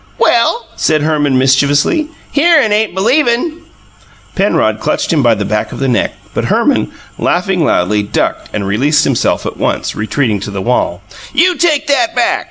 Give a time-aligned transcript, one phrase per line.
[0.17, 3.57] "Well," said Herman mischievously, "hearin' ain't believin'!"
[4.33, 8.65] Penrod clutched him by the back of the neck, but Herman, laughing loudly, ducked and
[8.65, 11.03] released himself at once, retreating to the wall.
[11.35, 12.39] "You take that back!"